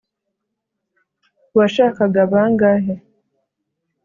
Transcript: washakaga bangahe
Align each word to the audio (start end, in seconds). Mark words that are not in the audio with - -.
washakaga 1.57 2.21
bangahe 2.31 2.93